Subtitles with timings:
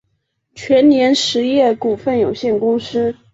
[0.55, 3.15] 全联实业股份有限公司